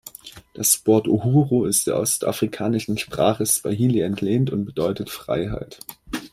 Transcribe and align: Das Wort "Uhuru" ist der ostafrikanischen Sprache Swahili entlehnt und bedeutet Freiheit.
Das 0.55 0.87
Wort 0.87 1.07
"Uhuru" 1.07 1.65
ist 1.65 1.85
der 1.85 1.99
ostafrikanischen 1.99 2.97
Sprache 2.97 3.45
Swahili 3.45 3.99
entlehnt 4.01 4.49
und 4.49 4.65
bedeutet 4.65 5.11
Freiheit. 5.11 5.77